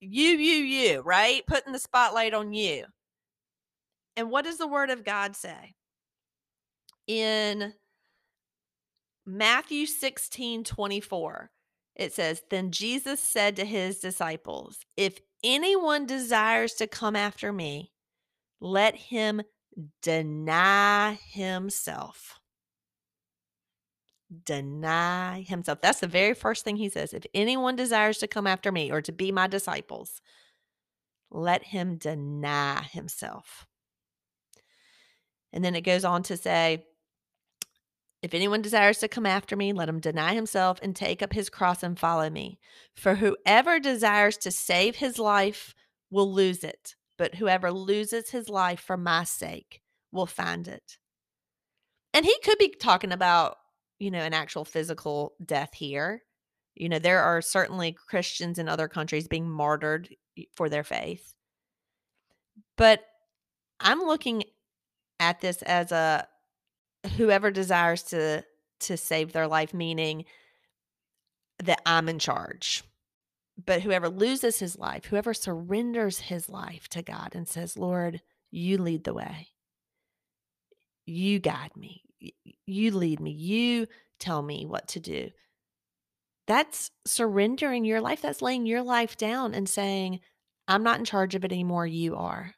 you, 0.00 0.30
you, 0.30 0.56
you, 0.64 1.00
right? 1.02 1.46
Putting 1.46 1.72
the 1.72 1.78
spotlight 1.78 2.34
on 2.34 2.52
you. 2.52 2.84
And 4.16 4.28
what 4.28 4.44
does 4.44 4.58
the 4.58 4.66
word 4.66 4.90
of 4.90 5.04
God 5.04 5.36
say? 5.36 5.74
In 7.06 7.74
Matthew 9.24 9.86
16 9.86 10.64
24, 10.64 11.50
it 11.94 12.12
says, 12.12 12.42
Then 12.50 12.72
Jesus 12.72 13.20
said 13.20 13.54
to 13.54 13.64
his 13.64 14.00
disciples, 14.00 14.78
If 14.96 15.20
anyone 15.44 16.06
desires 16.06 16.74
to 16.74 16.88
come 16.88 17.14
after 17.14 17.52
me, 17.52 17.92
let 18.60 18.96
him 18.96 19.42
deny 20.02 21.18
himself. 21.30 22.40
Deny 24.44 25.42
himself. 25.42 25.80
That's 25.80 26.00
the 26.00 26.06
very 26.06 26.34
first 26.34 26.64
thing 26.64 26.76
he 26.76 26.88
says. 26.88 27.12
If 27.12 27.26
anyone 27.34 27.76
desires 27.76 28.18
to 28.18 28.26
come 28.26 28.46
after 28.46 28.72
me 28.72 28.90
or 28.90 29.02
to 29.02 29.12
be 29.12 29.30
my 29.30 29.46
disciples, 29.46 30.20
let 31.30 31.64
him 31.64 31.96
deny 31.96 32.82
himself. 32.82 33.66
And 35.52 35.64
then 35.64 35.74
it 35.74 35.82
goes 35.82 36.04
on 36.04 36.22
to 36.24 36.36
say, 36.36 36.86
if 38.22 38.34
anyone 38.34 38.62
desires 38.62 38.98
to 38.98 39.08
come 39.08 39.26
after 39.26 39.56
me, 39.56 39.72
let 39.72 39.88
him 39.88 39.98
deny 39.98 40.34
himself 40.34 40.78
and 40.80 40.94
take 40.94 41.22
up 41.22 41.32
his 41.32 41.50
cross 41.50 41.82
and 41.82 41.98
follow 41.98 42.30
me. 42.30 42.60
For 42.94 43.16
whoever 43.16 43.80
desires 43.80 44.36
to 44.38 44.50
save 44.52 44.96
his 44.96 45.18
life 45.18 45.74
will 46.08 46.32
lose 46.32 46.62
it, 46.62 46.94
but 47.22 47.36
whoever 47.36 47.70
loses 47.70 48.30
his 48.30 48.48
life 48.48 48.80
for 48.80 48.96
my 48.96 49.22
sake 49.22 49.80
will 50.10 50.26
find 50.26 50.66
it. 50.66 50.98
And 52.12 52.26
he 52.26 52.36
could 52.42 52.58
be 52.58 52.74
talking 52.80 53.12
about, 53.12 53.58
you 54.00 54.10
know, 54.10 54.18
an 54.18 54.34
actual 54.34 54.64
physical 54.64 55.34
death 55.46 55.72
here. 55.72 56.24
You 56.74 56.88
know, 56.88 56.98
there 56.98 57.22
are 57.22 57.40
certainly 57.40 57.92
Christians 58.08 58.58
in 58.58 58.68
other 58.68 58.88
countries 58.88 59.28
being 59.28 59.48
martyred 59.48 60.08
for 60.56 60.68
their 60.68 60.82
faith. 60.82 61.32
But 62.76 63.04
I'm 63.78 64.00
looking 64.00 64.42
at 65.20 65.40
this 65.40 65.62
as 65.62 65.92
a 65.92 66.26
whoever 67.16 67.52
desires 67.52 68.02
to 68.02 68.42
to 68.80 68.96
save 68.96 69.32
their 69.32 69.46
life 69.46 69.72
meaning 69.72 70.24
that 71.62 71.82
I'm 71.86 72.08
in 72.08 72.18
charge. 72.18 72.82
But 73.64 73.82
whoever 73.82 74.08
loses 74.08 74.58
his 74.58 74.78
life, 74.78 75.06
whoever 75.06 75.34
surrenders 75.34 76.18
his 76.18 76.48
life 76.48 76.88
to 76.88 77.02
God 77.02 77.34
and 77.34 77.48
says, 77.48 77.76
"Lord, 77.76 78.22
you 78.50 78.78
lead 78.78 79.04
the 79.04 79.14
way. 79.14 79.48
You 81.06 81.38
guide 81.38 81.76
me. 81.76 82.02
You 82.66 82.92
lead 82.92 83.20
me. 83.20 83.32
You 83.32 83.86
tell 84.18 84.42
me 84.42 84.66
what 84.66 84.88
to 84.88 85.00
do." 85.00 85.30
That's 86.46 86.90
surrendering 87.06 87.84
your 87.84 88.00
life. 88.00 88.22
That's 88.22 88.42
laying 88.42 88.66
your 88.66 88.82
life 88.82 89.16
down 89.16 89.54
and 89.54 89.68
saying, 89.68 90.20
I'm 90.68 90.82
not 90.82 90.98
in 90.98 91.04
charge 91.04 91.34
of 91.34 91.44
it 91.44 91.52
anymore. 91.52 91.86
You 91.86 92.16
are. 92.16 92.54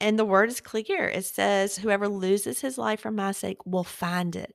And 0.00 0.18
the 0.18 0.24
word 0.24 0.48
is 0.48 0.60
clear. 0.60 1.08
It 1.08 1.24
says, 1.26 1.76
Whoever 1.76 2.08
loses 2.08 2.60
his 2.60 2.78
life 2.78 3.00
for 3.00 3.10
my 3.10 3.32
sake 3.32 3.58
will 3.66 3.84
find 3.84 4.34
it. 4.34 4.54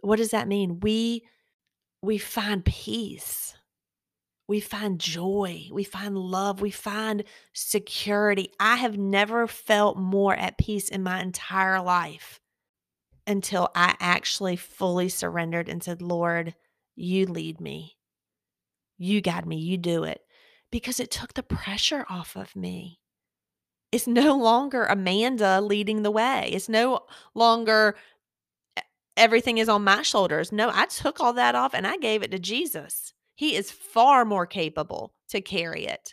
What 0.00 0.16
does 0.16 0.30
that 0.30 0.48
mean? 0.48 0.80
We 0.80 1.24
we 2.02 2.16
find 2.16 2.64
peace. 2.64 3.54
We 4.50 4.58
find 4.58 4.98
joy. 4.98 5.68
We 5.70 5.84
find 5.84 6.18
love. 6.18 6.60
We 6.60 6.72
find 6.72 7.22
security. 7.52 8.50
I 8.58 8.78
have 8.78 8.98
never 8.98 9.46
felt 9.46 9.96
more 9.96 10.34
at 10.34 10.58
peace 10.58 10.88
in 10.88 11.04
my 11.04 11.22
entire 11.22 11.80
life 11.80 12.40
until 13.28 13.70
I 13.76 13.94
actually 14.00 14.56
fully 14.56 15.08
surrendered 15.08 15.68
and 15.68 15.84
said, 15.84 16.02
Lord, 16.02 16.56
you 16.96 17.26
lead 17.26 17.60
me. 17.60 17.96
You 18.98 19.20
guide 19.20 19.46
me. 19.46 19.54
You 19.54 19.78
do 19.78 20.02
it. 20.02 20.20
Because 20.72 20.98
it 20.98 21.12
took 21.12 21.34
the 21.34 21.44
pressure 21.44 22.04
off 22.10 22.34
of 22.34 22.56
me. 22.56 22.98
It's 23.92 24.08
no 24.08 24.36
longer 24.36 24.84
Amanda 24.84 25.60
leading 25.60 26.02
the 26.02 26.10
way. 26.10 26.50
It's 26.52 26.68
no 26.68 27.04
longer 27.36 27.94
everything 29.16 29.58
is 29.58 29.68
on 29.68 29.84
my 29.84 30.02
shoulders. 30.02 30.50
No, 30.50 30.72
I 30.74 30.86
took 30.86 31.20
all 31.20 31.34
that 31.34 31.54
off 31.54 31.72
and 31.72 31.86
I 31.86 31.98
gave 31.98 32.24
it 32.24 32.32
to 32.32 32.40
Jesus. 32.40 33.14
He 33.40 33.56
is 33.56 33.70
far 33.70 34.26
more 34.26 34.44
capable 34.44 35.14
to 35.30 35.40
carry 35.40 35.86
it. 35.86 36.12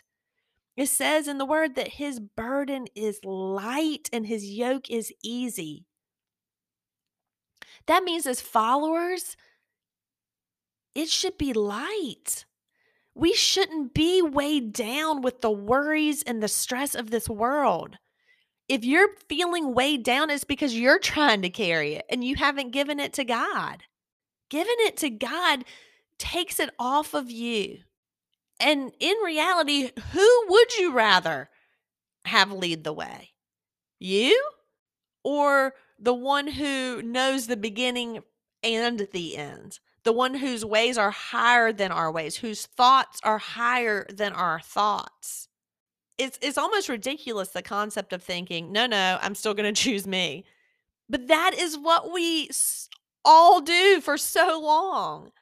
It 0.78 0.86
says 0.86 1.28
in 1.28 1.36
the 1.36 1.44
word 1.44 1.74
that 1.74 1.88
his 1.88 2.20
burden 2.20 2.86
is 2.94 3.22
light 3.22 4.08
and 4.14 4.26
his 4.26 4.46
yoke 4.46 4.90
is 4.90 5.12
easy. 5.22 5.84
That 7.86 8.02
means, 8.02 8.26
as 8.26 8.40
followers, 8.40 9.36
it 10.94 11.10
should 11.10 11.36
be 11.36 11.52
light. 11.52 12.46
We 13.14 13.34
shouldn't 13.34 13.92
be 13.92 14.22
weighed 14.22 14.72
down 14.72 15.20
with 15.20 15.42
the 15.42 15.50
worries 15.50 16.22
and 16.22 16.42
the 16.42 16.48
stress 16.48 16.94
of 16.94 17.10
this 17.10 17.28
world. 17.28 17.98
If 18.70 18.86
you're 18.86 19.10
feeling 19.28 19.74
weighed 19.74 20.02
down, 20.02 20.30
it's 20.30 20.44
because 20.44 20.74
you're 20.74 20.98
trying 20.98 21.42
to 21.42 21.50
carry 21.50 21.92
it 21.92 22.06
and 22.08 22.24
you 22.24 22.36
haven't 22.36 22.70
given 22.70 22.98
it 22.98 23.12
to 23.12 23.24
God. 23.24 23.82
Giving 24.48 24.76
it 24.78 24.96
to 24.96 25.10
God 25.10 25.66
takes 26.18 26.60
it 26.60 26.70
off 26.78 27.14
of 27.14 27.30
you. 27.30 27.78
And 28.60 28.92
in 28.98 29.16
reality, 29.24 29.90
who 30.12 30.44
would 30.48 30.76
you 30.76 30.92
rather 30.92 31.48
have 32.24 32.50
lead 32.50 32.84
the 32.84 32.92
way? 32.92 33.30
You 33.98 34.40
or 35.24 35.74
the 35.98 36.14
one 36.14 36.48
who 36.48 37.02
knows 37.02 37.46
the 37.46 37.56
beginning 37.56 38.22
and 38.62 39.08
the 39.12 39.36
end? 39.36 39.78
The 40.04 40.12
one 40.12 40.34
whose 40.34 40.64
ways 40.64 40.96
are 40.96 41.10
higher 41.10 41.72
than 41.72 41.92
our 41.92 42.10
ways, 42.10 42.36
whose 42.36 42.66
thoughts 42.66 43.20
are 43.22 43.38
higher 43.38 44.06
than 44.12 44.32
our 44.32 44.60
thoughts. 44.60 45.48
It's 46.16 46.38
it's 46.42 46.58
almost 46.58 46.88
ridiculous 46.88 47.50
the 47.50 47.62
concept 47.62 48.12
of 48.12 48.22
thinking, 48.22 48.72
"No, 48.72 48.86
no, 48.86 49.18
I'm 49.20 49.34
still 49.34 49.54
going 49.54 49.72
to 49.74 49.82
choose 49.82 50.06
me." 50.06 50.44
But 51.08 51.28
that 51.28 51.54
is 51.58 51.78
what 51.78 52.12
we 52.12 52.50
all 53.24 53.60
do 53.60 54.00
for 54.00 54.16
so 54.18 54.60
long. 54.60 55.32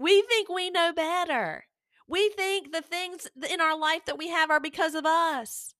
We 0.00 0.22
think 0.22 0.48
we 0.48 0.70
know 0.70 0.94
better. 0.94 1.66
We 2.08 2.30
think 2.30 2.72
the 2.72 2.80
things 2.80 3.28
in 3.50 3.60
our 3.60 3.78
life 3.78 4.06
that 4.06 4.16
we 4.16 4.28
have 4.28 4.50
are 4.50 4.58
because 4.58 4.94
of 4.94 5.04
us. 5.04 5.74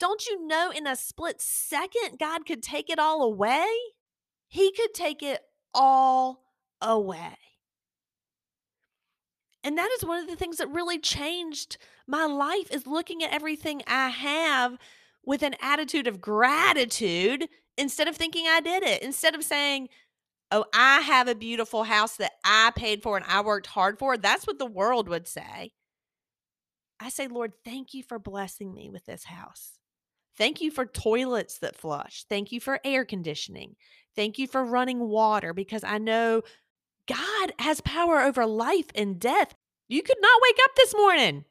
Don't 0.00 0.26
you 0.26 0.46
know 0.46 0.72
in 0.74 0.86
a 0.86 0.96
split 0.96 1.42
second, 1.42 2.18
God 2.18 2.46
could 2.46 2.62
take 2.62 2.88
it 2.88 2.98
all 2.98 3.22
away? 3.22 3.68
He 4.48 4.72
could 4.72 4.94
take 4.94 5.22
it 5.22 5.42
all 5.74 6.44
away. 6.80 7.36
And 9.62 9.76
that 9.76 9.90
is 9.98 10.04
one 10.04 10.22
of 10.22 10.30
the 10.30 10.36
things 10.36 10.56
that 10.56 10.70
really 10.70 10.98
changed 10.98 11.76
my 12.06 12.24
life 12.24 12.70
is 12.70 12.86
looking 12.86 13.22
at 13.22 13.34
everything 13.34 13.82
I 13.86 14.08
have 14.08 14.78
with 15.26 15.42
an 15.42 15.56
attitude 15.60 16.06
of 16.06 16.22
gratitude 16.22 17.48
instead 17.76 18.08
of 18.08 18.16
thinking 18.16 18.46
I 18.46 18.60
did 18.60 18.82
it. 18.82 19.02
Instead 19.02 19.34
of 19.34 19.44
saying, 19.44 19.90
"Oh, 20.50 20.64
I 20.72 21.00
have 21.00 21.28
a 21.28 21.34
beautiful 21.34 21.84
house 21.84 22.16
that 22.16 22.32
I 22.44 22.72
paid 22.74 23.02
for 23.02 23.16
and 23.16 23.26
I 23.26 23.40
worked 23.42 23.66
hard 23.68 23.98
for." 23.98 24.16
That's 24.16 24.46
what 24.46 24.58
the 24.58 24.66
world 24.66 25.08
would 25.08 25.28
say. 25.28 25.72
I 27.00 27.10
say, 27.10 27.28
"Lord, 27.28 27.52
thank 27.64 27.94
you 27.94 28.02
for 28.02 28.18
blessing 28.18 28.74
me 28.74 28.90
with 28.90 29.04
this 29.06 29.24
house. 29.24 29.78
Thank 30.36 30.60
you 30.60 30.70
for 30.70 30.86
toilets 30.86 31.58
that 31.58 31.76
flush. 31.76 32.24
Thank 32.28 32.52
you 32.52 32.60
for 32.60 32.80
air 32.84 33.04
conditioning. 33.04 33.74
Thank 34.14 34.38
you 34.38 34.46
for 34.46 34.64
running 34.64 35.00
water 35.00 35.52
because 35.52 35.82
I 35.82 35.98
know 35.98 36.42
God 37.06 37.52
has 37.58 37.80
power 37.80 38.20
over 38.20 38.46
life 38.46 38.86
and 38.94 39.18
death. 39.18 39.54
You 39.88 40.02
could 40.02 40.18
not 40.20 40.40
wake 40.42 40.58
up 40.64 40.70
this 40.76 40.94
morning. 40.94 41.44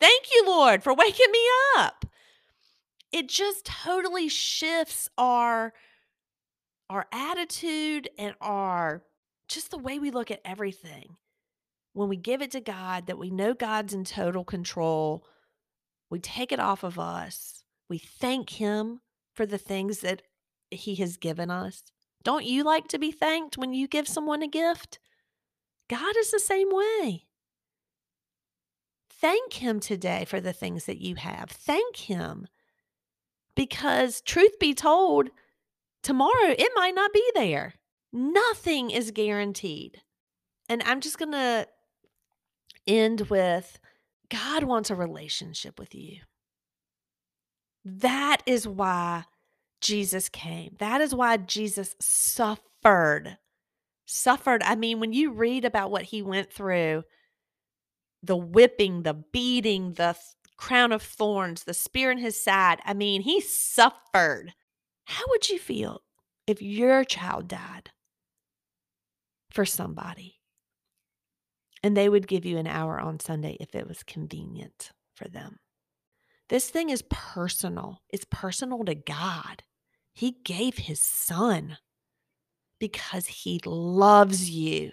Thank 0.00 0.26
you, 0.32 0.44
Lord, 0.46 0.84
for 0.84 0.94
waking 0.96 1.32
me 1.32 1.44
up. 1.78 2.06
It 3.12 3.28
just 3.28 3.64
totally 3.64 4.28
shifts 4.28 5.08
our 5.18 5.72
our 6.90 7.06
attitude 7.12 8.10
and 8.18 8.34
our 8.40 9.02
just 9.48 9.70
the 9.70 9.78
way 9.78 9.98
we 9.98 10.10
look 10.10 10.30
at 10.30 10.42
everything. 10.44 11.16
When 11.92 12.08
we 12.08 12.16
give 12.16 12.42
it 12.42 12.50
to 12.50 12.60
God, 12.60 13.06
that 13.06 13.18
we 13.18 13.30
know 13.30 13.54
God's 13.54 13.94
in 13.94 14.04
total 14.04 14.44
control, 14.44 15.24
we 16.10 16.18
take 16.18 16.52
it 16.52 16.60
off 16.60 16.82
of 16.82 16.98
us. 16.98 17.64
We 17.88 17.98
thank 17.98 18.50
him 18.50 19.00
for 19.34 19.46
the 19.46 19.58
things 19.58 20.00
that 20.00 20.22
he 20.70 20.96
has 20.96 21.16
given 21.16 21.50
us. 21.50 21.82
Don't 22.22 22.44
you 22.44 22.64
like 22.64 22.88
to 22.88 22.98
be 22.98 23.10
thanked 23.10 23.56
when 23.56 23.72
you 23.72 23.88
give 23.88 24.06
someone 24.06 24.42
a 24.42 24.48
gift? 24.48 24.98
God 25.88 26.16
is 26.16 26.30
the 26.30 26.38
same 26.38 26.68
way. 26.70 27.26
Thank 29.20 29.54
Him 29.54 29.80
today 29.80 30.24
for 30.24 30.40
the 30.40 30.52
things 30.52 30.84
that 30.84 31.00
you 31.00 31.16
have. 31.16 31.50
Thank 31.50 31.96
Him. 31.96 32.46
Because, 33.54 34.20
truth 34.20 34.58
be 34.58 34.72
told, 34.72 35.30
tomorrow 36.02 36.54
it 36.58 36.72
might 36.74 36.94
not 36.94 37.12
be 37.12 37.30
there. 37.34 37.74
Nothing 38.12 38.90
is 38.90 39.10
guaranteed. 39.10 40.02
And 40.68 40.82
I'm 40.84 41.00
just 41.00 41.18
going 41.18 41.32
to 41.32 41.66
end 42.86 43.22
with 43.22 43.78
God 44.30 44.64
wants 44.64 44.90
a 44.90 44.94
relationship 44.94 45.78
with 45.78 45.94
you. 45.94 46.18
That 47.84 48.42
is 48.46 48.66
why 48.66 49.24
Jesus 49.80 50.28
came. 50.28 50.76
That 50.78 51.00
is 51.00 51.14
why 51.14 51.36
Jesus 51.38 51.96
suffered. 52.00 53.38
Suffered. 54.06 54.62
I 54.62 54.76
mean, 54.76 55.00
when 55.00 55.12
you 55.12 55.32
read 55.32 55.64
about 55.64 55.90
what 55.90 56.04
he 56.04 56.22
went 56.22 56.52
through 56.52 57.04
the 58.22 58.36
whipping, 58.36 59.02
the 59.02 59.14
beating, 59.14 59.94
the 59.94 60.16
crown 60.56 60.92
of 60.92 61.02
thorns, 61.02 61.64
the 61.64 61.74
spear 61.74 62.10
in 62.10 62.18
his 62.18 62.42
side 62.42 62.80
I 62.84 62.94
mean, 62.94 63.22
he 63.22 63.40
suffered. 63.40 64.54
How 65.10 65.24
would 65.30 65.48
you 65.48 65.58
feel 65.58 66.02
if 66.46 66.62
your 66.62 67.02
child 67.02 67.48
died 67.48 67.90
for 69.50 69.64
somebody 69.66 70.36
and 71.82 71.96
they 71.96 72.08
would 72.08 72.28
give 72.28 72.44
you 72.46 72.58
an 72.58 72.68
hour 72.68 73.00
on 73.00 73.18
Sunday 73.18 73.56
if 73.58 73.74
it 73.74 73.88
was 73.88 74.04
convenient 74.04 74.92
for 75.16 75.26
them? 75.26 75.58
This 76.48 76.70
thing 76.70 76.90
is 76.90 77.02
personal. 77.10 78.02
It's 78.08 78.24
personal 78.30 78.84
to 78.84 78.94
God. 78.94 79.64
He 80.12 80.36
gave 80.44 80.78
his 80.78 81.02
son 81.02 81.78
because 82.78 83.26
he 83.26 83.60
loves 83.66 84.48
you 84.48 84.92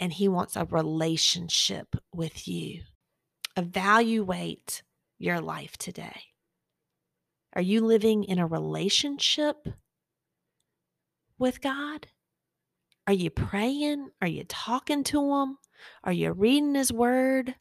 and 0.00 0.12
he 0.12 0.26
wants 0.26 0.56
a 0.56 0.64
relationship 0.64 1.94
with 2.12 2.48
you. 2.48 2.82
Evaluate 3.56 4.82
your 5.20 5.40
life 5.40 5.76
today. 5.78 6.27
Are 7.58 7.62
you 7.62 7.80
living 7.84 8.22
in 8.22 8.38
a 8.38 8.46
relationship 8.46 9.66
with 11.40 11.60
God? 11.60 12.06
Are 13.08 13.12
you 13.12 13.30
praying? 13.30 14.10
Are 14.22 14.28
you 14.28 14.44
talking 14.44 15.02
to 15.02 15.34
Him? 15.34 15.58
Are 16.04 16.12
you 16.12 16.30
reading 16.30 16.76
His 16.76 16.92
Word? 16.92 17.56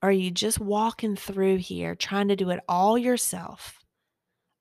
Are 0.00 0.10
you 0.10 0.30
just 0.30 0.58
walking 0.58 1.16
through 1.16 1.58
here 1.58 1.94
trying 1.94 2.28
to 2.28 2.36
do 2.36 2.48
it 2.48 2.60
all 2.66 2.96
yourself? 2.96 3.78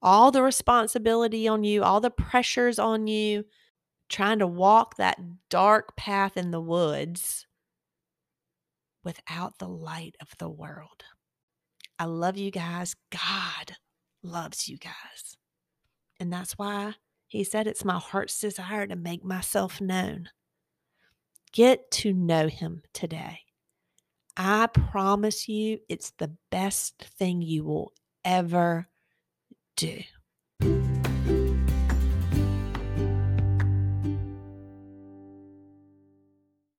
all 0.02 0.32
the 0.32 0.44
responsibility 0.44 1.48
on 1.48 1.64
you, 1.64 1.82
all 1.82 2.02
the 2.02 2.12
pressures 2.12 2.78
on 2.78 3.08
you, 3.08 3.46
trying 4.10 4.40
to 4.40 4.46
walk 4.46 4.98
that 4.98 5.18
dark 5.50 5.96
path 5.96 6.36
in 6.36 6.52
the 6.52 6.60
woods 6.60 7.48
without 9.06 9.58
the 9.60 9.68
light 9.70 10.18
of 10.20 10.28
the 10.40 10.50
world. 10.50 11.06
I 11.98 12.04
love 12.04 12.38
you 12.38 12.52
guys. 12.52 12.98
God 13.10 13.78
loves 14.24 14.68
you 14.68 14.78
guys. 14.78 15.38
And 16.20 16.32
that's 16.32 16.54
why 16.54 16.96
he 17.28 17.44
said 17.44 17.68
it's 17.68 17.86
my 17.86 18.00
heart's 18.00 18.40
desire 18.40 18.88
to 18.88 18.96
make 18.96 19.24
myself 19.24 19.82
known. 19.82 20.30
Get 21.52 21.92
to 21.92 22.14
know 22.14 22.48
him 22.48 22.82
today. 22.94 23.40
I 24.36 24.68
promise 24.68 25.48
you, 25.48 25.80
it's 25.90 26.12
the 26.18 26.32
best 26.50 27.04
thing 27.20 27.42
you 27.42 27.64
will 27.64 27.94
ever 28.26 28.88
do. 29.76 30.02